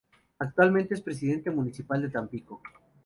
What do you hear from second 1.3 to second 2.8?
Municipal de Tampico.